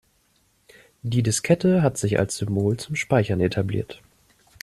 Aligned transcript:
Die 1.03 1.21
Diskette 1.21 1.83
hat 1.83 1.95
sich 1.95 2.17
als 2.17 2.35
Symbol 2.35 2.75
zum 2.77 2.95
Speichern 2.95 3.39
etabliert. 3.39 4.01